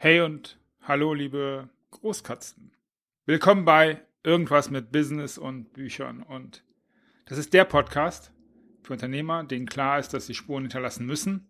Hey 0.00 0.20
und 0.20 0.60
hallo, 0.82 1.12
liebe 1.12 1.70
Großkatzen. 1.90 2.70
Willkommen 3.26 3.64
bei 3.64 4.00
Irgendwas 4.22 4.70
mit 4.70 4.92
Business 4.92 5.38
und 5.38 5.72
Büchern. 5.72 6.22
Und 6.22 6.62
das 7.26 7.36
ist 7.36 7.52
der 7.52 7.64
Podcast 7.64 8.30
für 8.84 8.92
Unternehmer, 8.92 9.42
denen 9.42 9.66
klar 9.66 9.98
ist, 9.98 10.14
dass 10.14 10.26
sie 10.26 10.34
Spuren 10.34 10.62
hinterlassen 10.62 11.04
müssen 11.04 11.48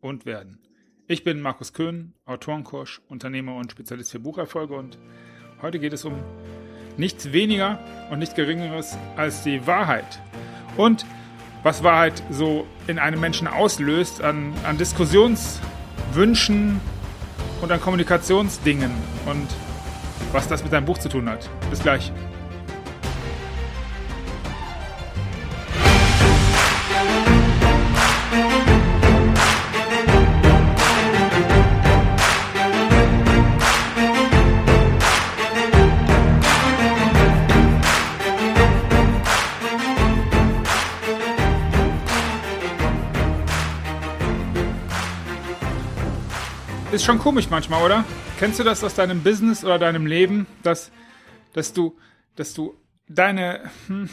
und 0.00 0.24
werden. 0.24 0.62
Ich 1.08 1.24
bin 1.24 1.42
Markus 1.42 1.74
Köhn, 1.74 2.14
Autorencoach, 2.24 3.02
Unternehmer 3.08 3.56
und 3.56 3.70
Spezialist 3.70 4.12
für 4.12 4.18
Bucherfolge. 4.18 4.76
Und 4.76 4.96
heute 5.60 5.78
geht 5.78 5.92
es 5.92 6.06
um 6.06 6.14
nichts 6.96 7.34
weniger 7.34 7.78
und 8.10 8.20
nichts 8.20 8.34
Geringeres 8.34 8.96
als 9.18 9.42
die 9.42 9.66
Wahrheit. 9.66 10.22
Und 10.78 11.04
was 11.62 11.84
Wahrheit 11.84 12.22
so 12.30 12.66
in 12.86 12.98
einem 12.98 13.20
Menschen 13.20 13.46
auslöst 13.46 14.22
an, 14.22 14.54
an 14.64 14.78
Diskussionswünschen 14.78 16.80
und 17.60 17.72
an 17.72 17.80
Kommunikationsdingen 17.80 18.90
und 19.26 19.46
was 20.32 20.48
das 20.48 20.62
mit 20.62 20.72
deinem 20.72 20.84
Buch 20.84 20.98
zu 20.98 21.08
tun 21.08 21.28
hat. 21.28 21.48
Bis 21.70 21.80
gleich. 21.80 22.12
Ist 46.92 47.04
schon 47.04 47.20
komisch 47.20 47.48
manchmal, 47.48 47.84
oder? 47.84 48.04
Kennst 48.40 48.58
du 48.58 48.64
das 48.64 48.82
aus 48.82 48.96
deinem 48.96 49.22
Business 49.22 49.64
oder 49.64 49.78
deinem 49.78 50.06
Leben, 50.06 50.48
dass, 50.64 50.90
dass 51.52 51.72
du, 51.72 51.96
dass 52.34 52.52
du 52.52 52.74
deine, 53.08 53.70
hm, 53.86 54.10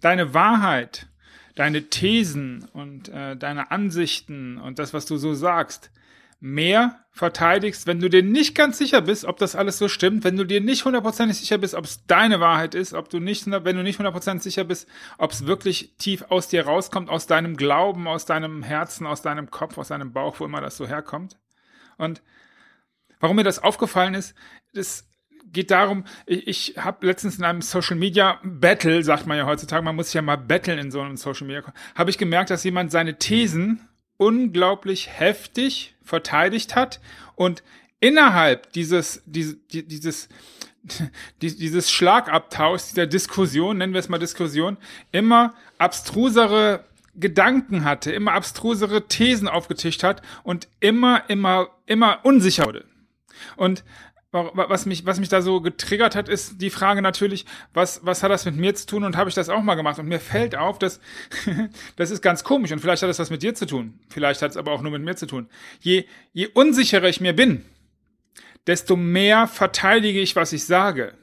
deine 0.00 0.32
Wahrheit, 0.32 1.08
deine 1.56 1.88
Thesen 1.88 2.68
und 2.72 3.08
äh, 3.08 3.36
deine 3.36 3.72
Ansichten 3.72 4.58
und 4.58 4.78
das, 4.78 4.94
was 4.94 5.06
du 5.06 5.16
so 5.16 5.34
sagst, 5.34 5.90
mehr 6.38 7.00
verteidigst, 7.10 7.88
wenn 7.88 7.98
du 7.98 8.08
dir 8.08 8.22
nicht 8.22 8.54
ganz 8.54 8.78
sicher 8.78 9.00
bist, 9.00 9.24
ob 9.24 9.38
das 9.38 9.56
alles 9.56 9.78
so 9.78 9.88
stimmt, 9.88 10.22
wenn 10.22 10.36
du 10.36 10.44
dir 10.44 10.60
nicht 10.60 10.84
hundertprozentig 10.84 11.38
sicher 11.38 11.58
bist, 11.58 11.74
ob 11.74 11.84
es 11.84 12.06
deine 12.06 12.38
Wahrheit 12.38 12.76
ist, 12.76 12.94
ob 12.94 13.08
du 13.08 13.18
nicht, 13.18 13.50
wenn 13.50 13.76
du 13.76 13.82
nicht 13.82 13.98
hundertprozentig 13.98 14.44
sicher 14.44 14.62
bist, 14.62 14.86
ob 15.18 15.32
es 15.32 15.46
wirklich 15.46 15.96
tief 15.98 16.26
aus 16.28 16.46
dir 16.46 16.64
rauskommt, 16.64 17.10
aus 17.10 17.26
deinem 17.26 17.56
Glauben, 17.56 18.06
aus 18.06 18.24
deinem 18.24 18.62
Herzen, 18.62 19.04
aus 19.04 19.20
deinem 19.22 19.50
Kopf, 19.50 19.78
aus 19.78 19.88
deinem 19.88 20.12
Bauch, 20.12 20.38
wo 20.38 20.44
immer 20.44 20.60
das 20.60 20.76
so 20.76 20.86
herkommt. 20.86 21.36
Und 21.98 22.22
warum 23.20 23.36
mir 23.36 23.44
das 23.44 23.62
aufgefallen 23.62 24.14
ist, 24.14 24.34
das 24.72 25.08
geht 25.52 25.70
darum, 25.70 26.04
ich, 26.26 26.46
ich 26.46 26.74
habe 26.78 27.06
letztens 27.06 27.38
in 27.38 27.44
einem 27.44 27.62
Social 27.62 27.96
Media 27.96 28.40
Battle, 28.44 29.02
sagt 29.02 29.26
man 29.26 29.36
ja 29.36 29.46
heutzutage, 29.46 29.82
man 29.82 29.96
muss 29.96 30.12
ja 30.12 30.22
mal 30.22 30.36
battlen 30.36 30.78
in 30.78 30.90
so 30.90 31.00
einem 31.00 31.16
Social 31.16 31.46
Media, 31.46 31.62
habe 31.94 32.10
ich 32.10 32.18
gemerkt, 32.18 32.50
dass 32.50 32.64
jemand 32.64 32.90
seine 32.90 33.18
Thesen 33.18 33.88
unglaublich 34.16 35.08
heftig 35.18 35.94
verteidigt 36.02 36.74
hat 36.76 37.00
und 37.34 37.62
innerhalb 38.00 38.72
dieses, 38.72 39.22
dieses, 39.26 39.56
dieses, 39.68 40.28
dieses 41.40 41.90
Schlagabtauschs, 41.90 42.90
dieser 42.90 43.06
Diskussion, 43.06 43.78
nennen 43.78 43.92
wir 43.92 44.00
es 44.00 44.08
mal 44.08 44.18
Diskussion, 44.18 44.76
immer 45.12 45.54
abstrusere 45.78 46.84
Gedanken 47.20 47.84
hatte, 47.84 48.12
immer 48.12 48.32
abstrusere 48.32 49.08
Thesen 49.08 49.48
aufgetischt 49.48 50.02
hat 50.02 50.22
und 50.42 50.68
immer, 50.80 51.28
immer, 51.28 51.68
immer 51.86 52.20
unsicher 52.24 52.66
wurde. 52.66 52.84
Und 53.56 53.84
was 54.30 54.84
mich, 54.84 55.06
was 55.06 55.20
mich 55.20 55.30
da 55.30 55.40
so 55.40 55.62
getriggert 55.62 56.14
hat, 56.14 56.28
ist 56.28 56.60
die 56.60 56.68
Frage 56.68 57.00
natürlich, 57.00 57.46
was, 57.72 58.04
was 58.04 58.22
hat 58.22 58.30
das 58.30 58.44
mit 58.44 58.56
mir 58.56 58.74
zu 58.74 58.86
tun 58.86 59.04
und 59.04 59.16
habe 59.16 59.30
ich 59.30 59.34
das 59.34 59.48
auch 59.48 59.62
mal 59.62 59.74
gemacht? 59.74 59.98
Und 59.98 60.06
mir 60.06 60.20
fällt 60.20 60.54
auf, 60.54 60.78
dass 60.78 61.00
das 61.96 62.10
ist 62.10 62.20
ganz 62.20 62.44
komisch 62.44 62.70
und 62.70 62.80
vielleicht 62.80 63.02
hat 63.02 63.08
das 63.08 63.18
was 63.18 63.30
mit 63.30 63.42
dir 63.42 63.54
zu 63.54 63.66
tun. 63.66 63.98
Vielleicht 64.10 64.42
hat 64.42 64.50
es 64.50 64.58
aber 64.58 64.72
auch 64.72 64.82
nur 64.82 64.92
mit 64.92 65.02
mir 65.02 65.16
zu 65.16 65.26
tun. 65.26 65.48
Je, 65.80 66.04
je 66.34 66.46
unsicherer 66.48 67.08
ich 67.08 67.22
mir 67.22 67.34
bin, 67.34 67.64
desto 68.66 68.96
mehr 68.96 69.46
verteidige 69.46 70.20
ich, 70.20 70.36
was 70.36 70.52
ich 70.52 70.64
sage. 70.64 71.14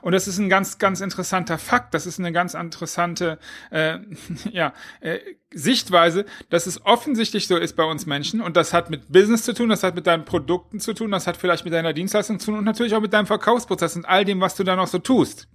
Und 0.00 0.12
das 0.12 0.28
ist 0.28 0.38
ein 0.38 0.48
ganz, 0.48 0.78
ganz 0.78 1.00
interessanter 1.00 1.58
Fakt. 1.58 1.94
Das 1.94 2.06
ist 2.06 2.18
eine 2.18 2.32
ganz 2.32 2.54
interessante 2.54 3.38
äh, 3.70 3.98
ja, 4.50 4.72
äh, 5.00 5.18
Sichtweise, 5.54 6.24
dass 6.50 6.66
es 6.66 6.84
offensichtlich 6.84 7.46
so 7.46 7.56
ist 7.56 7.76
bei 7.76 7.84
uns 7.84 8.06
Menschen. 8.06 8.40
Und 8.40 8.56
das 8.56 8.72
hat 8.72 8.90
mit 8.90 9.12
Business 9.12 9.42
zu 9.42 9.54
tun, 9.54 9.68
das 9.68 9.82
hat 9.82 9.94
mit 9.94 10.06
deinen 10.06 10.24
Produkten 10.24 10.80
zu 10.80 10.94
tun, 10.94 11.10
das 11.10 11.26
hat 11.26 11.36
vielleicht 11.36 11.64
mit 11.64 11.74
deiner 11.74 11.92
Dienstleistung 11.92 12.38
zu 12.38 12.46
tun 12.46 12.58
und 12.58 12.64
natürlich 12.64 12.94
auch 12.94 13.00
mit 13.00 13.12
deinem 13.12 13.26
Verkaufsprozess 13.26 13.96
und 13.96 14.06
all 14.06 14.24
dem, 14.24 14.40
was 14.40 14.54
du 14.54 14.64
da 14.64 14.76
noch 14.76 14.88
so 14.88 14.98
tust. 14.98 15.48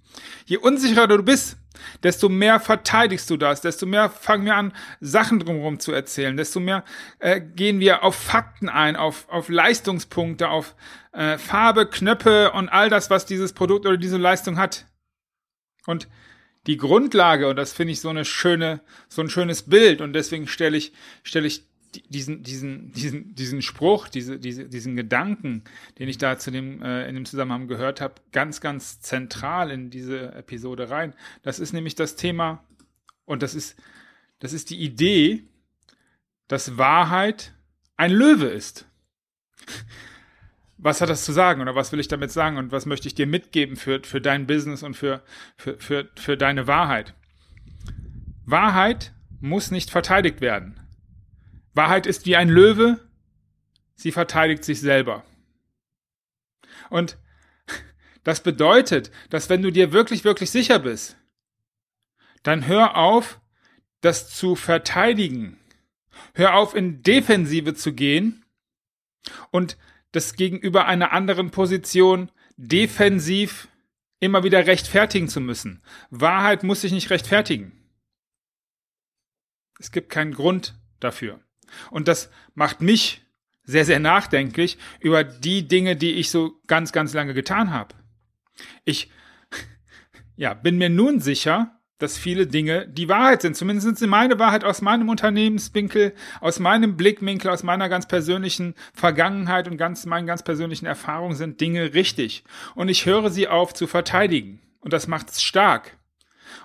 Je 0.46 0.56
unsicherer 0.56 1.06
du 1.06 1.22
bist, 1.22 1.56
desto 2.02 2.28
mehr 2.28 2.60
verteidigst 2.60 3.28
du 3.30 3.36
das, 3.36 3.60
desto 3.60 3.86
mehr 3.86 4.10
fangen 4.10 4.44
wir 4.44 4.56
an, 4.56 4.72
Sachen 5.00 5.38
drumherum 5.38 5.80
zu 5.80 5.92
erzählen, 5.92 6.36
desto 6.36 6.60
mehr 6.60 6.84
äh, 7.18 7.40
gehen 7.40 7.80
wir 7.80 8.04
auf 8.04 8.14
Fakten 8.14 8.68
ein, 8.68 8.96
auf, 8.96 9.28
auf 9.28 9.48
Leistungspunkte, 9.48 10.48
auf 10.48 10.74
äh, 11.12 11.38
Farbe, 11.38 11.86
Knöpfe 11.88 12.52
und 12.52 12.68
all 12.68 12.90
das, 12.90 13.10
was 13.10 13.26
dieses 13.26 13.52
Produkt 13.52 13.86
oder 13.86 13.96
diese 13.96 14.18
Leistung 14.18 14.58
hat. 14.58 14.86
Und 15.86 16.08
die 16.66 16.76
Grundlage, 16.76 17.48
und 17.48 17.56
das 17.56 17.72
finde 17.72 17.92
ich 17.92 18.00
so 18.00 18.10
eine 18.10 18.24
schöne, 18.24 18.80
so 19.08 19.22
ein 19.22 19.30
schönes 19.30 19.62
Bild, 19.62 20.00
und 20.00 20.12
deswegen 20.12 20.46
stelle 20.46 20.76
ich, 20.76 20.92
stelle 21.22 21.46
ich 21.46 21.67
diesen, 21.94 22.42
diesen, 22.42 22.92
diesen, 22.92 23.34
diesen 23.34 23.62
Spruch, 23.62 24.08
diese, 24.08 24.38
diese, 24.38 24.68
diesen 24.68 24.96
Gedanken, 24.96 25.64
den 25.98 26.08
ich 26.08 26.18
da 26.18 26.38
zu 26.38 26.50
dem, 26.50 26.82
äh, 26.82 27.08
in 27.08 27.14
dem 27.14 27.24
Zusammenhang 27.24 27.68
gehört 27.68 28.00
habe, 28.00 28.14
ganz, 28.32 28.60
ganz 28.60 29.00
zentral 29.00 29.70
in 29.70 29.90
diese 29.90 30.32
Episode 30.32 30.90
rein. 30.90 31.14
Das 31.42 31.58
ist 31.58 31.72
nämlich 31.72 31.94
das 31.94 32.16
Thema, 32.16 32.64
und 33.24 33.42
das 33.42 33.54
ist, 33.54 33.76
das 34.38 34.52
ist 34.52 34.70
die 34.70 34.80
Idee, 34.80 35.44
dass 36.46 36.78
Wahrheit 36.78 37.54
ein 37.96 38.12
Löwe 38.12 38.46
ist. 38.46 38.86
Was 40.80 41.00
hat 41.00 41.08
das 41.08 41.24
zu 41.24 41.32
sagen 41.32 41.60
oder 41.60 41.74
was 41.74 41.90
will 41.90 41.98
ich 41.98 42.06
damit 42.06 42.30
sagen 42.30 42.56
und 42.56 42.70
was 42.70 42.86
möchte 42.86 43.08
ich 43.08 43.14
dir 43.14 43.26
mitgeben 43.26 43.76
für, 43.76 44.00
für 44.04 44.20
dein 44.20 44.46
Business 44.46 44.84
und 44.84 44.94
für, 44.94 45.22
für, 45.56 45.76
für, 45.78 46.08
für 46.14 46.36
deine 46.36 46.68
Wahrheit? 46.68 47.14
Wahrheit 48.46 49.12
muss 49.40 49.70
nicht 49.70 49.90
verteidigt 49.90 50.40
werden. 50.40 50.78
Wahrheit 51.78 52.08
ist 52.08 52.26
wie 52.26 52.34
ein 52.34 52.48
Löwe, 52.48 52.98
sie 53.94 54.10
verteidigt 54.10 54.64
sich 54.64 54.80
selber. 54.80 55.24
Und 56.90 57.18
das 58.24 58.42
bedeutet, 58.42 59.12
dass 59.30 59.48
wenn 59.48 59.62
du 59.62 59.70
dir 59.70 59.92
wirklich, 59.92 60.24
wirklich 60.24 60.50
sicher 60.50 60.80
bist, 60.80 61.16
dann 62.42 62.66
hör 62.66 62.96
auf, 62.96 63.40
das 64.00 64.28
zu 64.28 64.56
verteidigen. 64.56 65.56
Hör 66.34 66.56
auf, 66.56 66.74
in 66.74 67.04
Defensive 67.04 67.74
zu 67.74 67.92
gehen 67.92 68.44
und 69.52 69.78
das 70.10 70.34
gegenüber 70.34 70.86
einer 70.86 71.12
anderen 71.12 71.52
Position 71.52 72.32
defensiv 72.56 73.68
immer 74.18 74.42
wieder 74.42 74.66
rechtfertigen 74.66 75.28
zu 75.28 75.40
müssen. 75.40 75.80
Wahrheit 76.10 76.64
muss 76.64 76.80
sich 76.80 76.90
nicht 76.90 77.10
rechtfertigen. 77.10 77.70
Es 79.78 79.92
gibt 79.92 80.10
keinen 80.10 80.34
Grund 80.34 80.74
dafür. 80.98 81.40
Und 81.90 82.08
das 82.08 82.30
macht 82.54 82.80
mich 82.80 83.22
sehr, 83.64 83.84
sehr 83.84 84.00
nachdenklich 84.00 84.78
über 85.00 85.24
die 85.24 85.68
Dinge, 85.68 85.94
die 85.94 86.12
ich 86.12 86.30
so 86.30 86.60
ganz, 86.66 86.92
ganz 86.92 87.12
lange 87.12 87.34
getan 87.34 87.70
habe. 87.70 87.94
Ich 88.84 89.10
ja, 90.36 90.54
bin 90.54 90.78
mir 90.78 90.88
nun 90.88 91.20
sicher, 91.20 91.78
dass 91.98 92.16
viele 92.16 92.46
Dinge 92.46 92.88
die 92.88 93.08
Wahrheit 93.08 93.42
sind. 93.42 93.56
Zumindest 93.56 93.84
sind 93.84 93.98
sie 93.98 94.06
meine 94.06 94.38
Wahrheit 94.38 94.64
aus 94.64 94.80
meinem 94.80 95.08
Unternehmenswinkel, 95.08 96.14
aus 96.40 96.60
meinem 96.60 96.96
Blickwinkel, 96.96 97.50
aus 97.50 97.62
meiner 97.62 97.88
ganz 97.88 98.06
persönlichen 98.06 98.74
Vergangenheit 98.94 99.68
und 99.68 99.76
ganz, 99.76 100.06
meinen 100.06 100.26
ganz 100.26 100.42
persönlichen 100.42 100.86
Erfahrungen 100.86 101.34
sind 101.34 101.60
Dinge 101.60 101.94
richtig. 101.94 102.44
Und 102.74 102.88
ich 102.88 103.04
höre 103.04 103.30
sie 103.30 103.48
auf 103.48 103.74
zu 103.74 103.86
verteidigen. 103.86 104.60
Und 104.80 104.92
das 104.92 105.08
macht's 105.08 105.42
stark. 105.42 105.98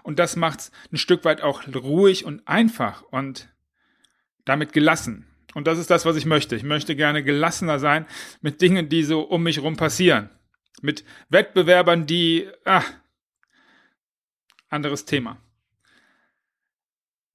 Und 0.03 0.19
das 0.19 0.35
macht's 0.35 0.71
ein 0.91 0.97
Stück 0.97 1.25
weit 1.25 1.41
auch 1.41 1.63
ruhig 1.67 2.25
und 2.25 2.47
einfach 2.47 3.03
und 3.11 3.49
damit 4.45 4.73
gelassen. 4.73 5.27
Und 5.53 5.67
das 5.67 5.77
ist 5.77 5.89
das, 5.89 6.05
was 6.05 6.15
ich 6.15 6.25
möchte. 6.25 6.55
Ich 6.55 6.63
möchte 6.63 6.95
gerne 6.95 7.23
gelassener 7.23 7.79
sein 7.79 8.05
mit 8.41 8.61
Dingen, 8.61 8.89
die 8.89 9.03
so 9.03 9.21
um 9.21 9.43
mich 9.43 9.61
rum 9.61 9.77
passieren. 9.77 10.29
Mit 10.81 11.05
Wettbewerbern, 11.29 12.05
die, 12.05 12.49
ah, 12.65 12.83
anderes 14.69 15.05
Thema. 15.05 15.37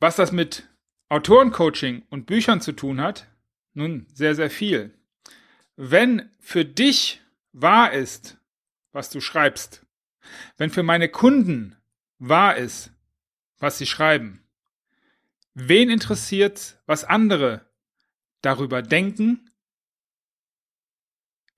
Was 0.00 0.16
das 0.16 0.32
mit 0.32 0.68
Autorencoaching 1.08 2.02
und 2.10 2.26
Büchern 2.26 2.60
zu 2.60 2.72
tun 2.72 3.00
hat? 3.00 3.28
Nun, 3.74 4.06
sehr, 4.12 4.34
sehr 4.34 4.50
viel. 4.50 4.94
Wenn 5.76 6.30
für 6.40 6.64
dich 6.64 7.20
wahr 7.52 7.92
ist, 7.92 8.38
was 8.92 9.10
du 9.10 9.20
schreibst, 9.20 9.86
wenn 10.56 10.70
für 10.70 10.82
meine 10.82 11.08
Kunden 11.08 11.76
wahr 12.18 12.56
ist, 12.56 12.92
was 13.58 13.78
sie 13.78 13.86
schreiben, 13.86 14.42
wen 15.58 15.90
interessiert, 15.90 16.78
was 16.86 17.04
andere 17.04 17.66
darüber 18.42 18.82
denken 18.82 19.48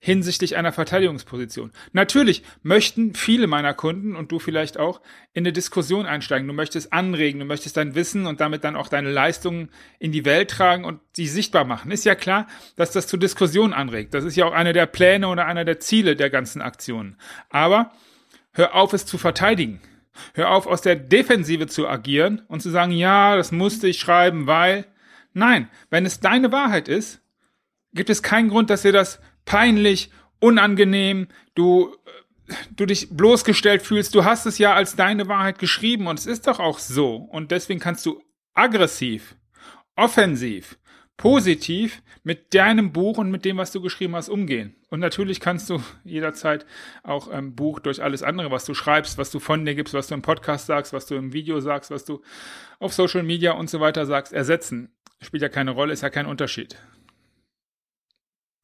hinsichtlich 0.03 0.57
einer 0.57 0.73
Verteidigungsposition. 0.73 1.71
Natürlich 1.93 2.41
möchten 2.63 3.13
viele 3.13 3.45
meiner 3.45 3.75
Kunden 3.75 4.15
und 4.15 4.31
du 4.31 4.39
vielleicht 4.39 4.79
auch 4.79 4.99
in 5.31 5.43
eine 5.43 5.53
Diskussion 5.53 6.07
einsteigen. 6.07 6.47
Du 6.47 6.55
möchtest 6.55 6.91
anregen, 6.91 7.39
du 7.39 7.45
möchtest 7.45 7.77
dein 7.77 7.93
Wissen 7.93 8.25
und 8.25 8.41
damit 8.41 8.63
dann 8.63 8.75
auch 8.75 8.87
deine 8.87 9.11
Leistungen 9.11 9.69
in 9.99 10.11
die 10.11 10.25
Welt 10.25 10.49
tragen 10.49 10.85
und 10.85 10.99
sie 11.15 11.27
sichtbar 11.27 11.65
machen. 11.65 11.91
Ist 11.91 12.03
ja 12.03 12.15
klar, 12.15 12.47
dass 12.75 12.91
das 12.91 13.05
zu 13.05 13.15
Diskussionen 13.15 13.73
anregt. 13.73 14.15
Das 14.15 14.23
ist 14.23 14.35
ja 14.35 14.45
auch 14.45 14.53
einer 14.53 14.73
der 14.73 14.87
Pläne 14.87 15.27
oder 15.27 15.45
einer 15.45 15.65
der 15.65 15.79
Ziele 15.79 16.15
der 16.15 16.31
ganzen 16.31 16.63
Aktionen. 16.63 17.15
Aber 17.49 17.91
hör 18.53 18.73
auf, 18.73 18.93
es 18.93 19.05
zu 19.05 19.19
verteidigen. 19.19 19.81
Hör 20.33 20.51
auf, 20.51 20.67
aus 20.67 20.81
der 20.81 20.95
Defensive 20.95 21.67
zu 21.67 21.87
agieren 21.87 22.41
und 22.47 22.61
zu 22.61 22.69
sagen, 22.69 22.91
ja, 22.91 23.35
das 23.35 23.51
musste 23.51 23.87
ich 23.87 23.99
schreiben, 23.99 24.47
weil. 24.47 24.85
Nein, 25.33 25.69
wenn 25.89 26.05
es 26.05 26.19
deine 26.19 26.51
Wahrheit 26.51 26.89
ist, 26.89 27.21
gibt 27.93 28.09
es 28.09 28.21
keinen 28.21 28.49
Grund, 28.49 28.69
dass 28.69 28.81
dir 28.81 28.91
das 28.91 29.21
peinlich, 29.45 30.11
unangenehm, 30.39 31.27
du, 31.55 31.95
du 32.75 32.85
dich 32.85 33.09
bloßgestellt 33.15 33.81
fühlst. 33.81 34.13
Du 34.15 34.25
hast 34.25 34.45
es 34.45 34.57
ja 34.57 34.73
als 34.73 34.95
deine 34.95 35.27
Wahrheit 35.27 35.59
geschrieben 35.59 36.07
und 36.07 36.19
es 36.19 36.25
ist 36.25 36.47
doch 36.47 36.59
auch 36.59 36.79
so. 36.79 37.15
Und 37.15 37.51
deswegen 37.51 37.79
kannst 37.79 38.05
du 38.05 38.21
aggressiv, 38.53 39.35
offensiv, 39.95 40.77
positiv 41.21 42.01
mit 42.23 42.55
deinem 42.55 42.91
Buch 42.91 43.19
und 43.19 43.29
mit 43.29 43.45
dem, 43.45 43.57
was 43.57 43.71
du 43.71 43.79
geschrieben 43.79 44.15
hast, 44.15 44.27
umgehen. 44.27 44.75
Und 44.89 44.99
natürlich 45.01 45.39
kannst 45.39 45.69
du 45.69 45.79
jederzeit 46.03 46.65
auch 47.03 47.27
ein 47.27 47.45
ähm, 47.45 47.55
Buch 47.55 47.79
durch 47.79 48.01
alles 48.01 48.23
andere, 48.23 48.49
was 48.49 48.65
du 48.65 48.73
schreibst, 48.73 49.19
was 49.19 49.29
du 49.29 49.39
von 49.39 49.63
dir 49.63 49.75
gibst, 49.75 49.93
was 49.93 50.07
du 50.07 50.15
im 50.15 50.23
Podcast 50.23 50.65
sagst, 50.65 50.93
was 50.93 51.05
du 51.05 51.13
im 51.13 51.31
Video 51.31 51.59
sagst, 51.59 51.91
was 51.91 52.05
du 52.05 52.23
auf 52.79 52.91
Social 52.93 53.21
Media 53.21 53.51
und 53.51 53.69
so 53.69 53.79
weiter 53.79 54.07
sagst, 54.07 54.33
ersetzen. 54.33 54.91
Spielt 55.21 55.43
ja 55.43 55.49
keine 55.49 55.71
Rolle, 55.71 55.93
ist 55.93 56.01
ja 56.01 56.09
kein 56.09 56.25
Unterschied. 56.25 56.75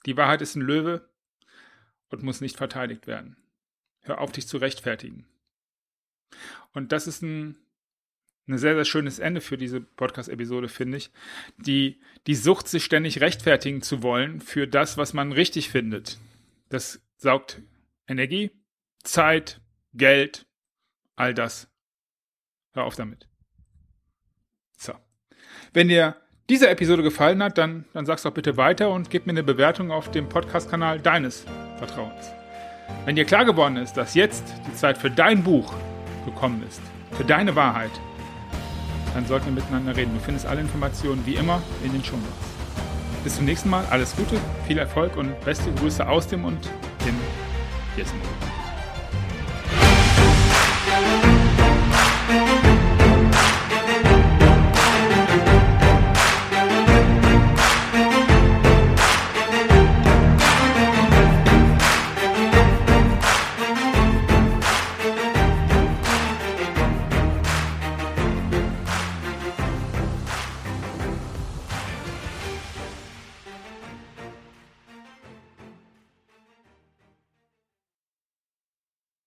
Die 0.07 0.17
Wahrheit 0.17 0.41
ist 0.41 0.55
ein 0.55 0.61
Löwe 0.61 1.07
und 2.09 2.23
muss 2.23 2.41
nicht 2.41 2.57
verteidigt 2.57 3.05
werden. 3.05 3.37
Hör 4.01 4.19
auf, 4.19 4.31
dich 4.31 4.47
zu 4.47 4.57
rechtfertigen. 4.57 5.27
Und 6.73 6.91
das 6.91 7.05
ist 7.05 7.21
ein, 7.21 7.55
ein 8.47 8.57
sehr, 8.57 8.75
sehr 8.75 8.85
schönes 8.85 9.19
Ende 9.19 9.41
für 9.41 9.57
diese 9.57 9.81
Podcast-Episode, 9.81 10.69
finde 10.69 10.97
ich. 10.97 11.11
Die, 11.57 11.99
die 12.27 12.35
Sucht, 12.35 12.67
sich 12.67 12.83
ständig 12.83 13.21
rechtfertigen 13.21 13.81
zu 13.81 14.03
wollen 14.03 14.41
für 14.41 14.67
das, 14.67 14.97
was 14.97 15.13
man 15.13 15.31
richtig 15.31 15.69
findet. 15.69 16.17
Das 16.69 17.01
saugt 17.17 17.61
Energie, 18.07 18.51
Zeit, 19.03 19.61
Geld, 19.93 20.45
all 21.15 21.33
das. 21.33 21.67
Hör 22.73 22.85
auf 22.85 22.95
damit. 22.95 23.27
So. 24.77 24.93
Wenn 25.73 25.89
dir 25.89 26.15
diese 26.49 26.69
Episode 26.69 27.03
gefallen 27.03 27.43
hat, 27.43 27.57
dann, 27.57 27.85
dann 27.93 28.05
sag's 28.05 28.23
doch 28.23 28.33
bitte 28.33 28.55
weiter 28.55 28.89
und 28.91 29.09
gib 29.09 29.25
mir 29.25 29.31
eine 29.31 29.43
Bewertung 29.43 29.91
auf 29.91 30.11
dem 30.11 30.29
Podcast-Kanal 30.29 30.99
deines 30.99 31.45
Vertrauens. 31.77 32.31
Wenn 33.03 33.17
dir 33.17 33.25
klar 33.25 33.43
geworden 33.43 33.75
ist, 33.75 33.93
dass 33.93 34.15
jetzt 34.15 34.45
die 34.65 34.73
Zeit 34.73 34.97
für 34.97 35.11
dein 35.11 35.43
Buch 35.43 35.73
gekommen 36.25 36.63
ist, 36.65 36.81
für 37.11 37.25
deine 37.25 37.55
Wahrheit, 37.55 37.91
dann 39.17 39.25
sollten 39.25 39.47
wir 39.47 39.53
miteinander 39.53 39.97
reden. 39.97 40.13
Du 40.13 40.19
findest 40.19 40.45
alle 40.45 40.61
Informationen 40.61 41.25
wie 41.25 41.35
immer 41.35 41.59
in 41.83 41.91
den 41.91 42.03
Show. 42.03 42.19
Bis 43.23 43.35
zum 43.35 43.45
nächsten 43.45 43.67
Mal, 43.67 43.83
alles 43.89 44.15
Gute, 44.15 44.37
viel 44.67 44.77
Erfolg 44.77 45.17
und 45.17 45.43
beste 45.43 45.71
Grüße 45.73 46.07
aus 46.07 46.27
dem 46.27 46.45
und 46.45 46.69
in 47.03 47.15
Gizmo. 47.95 48.21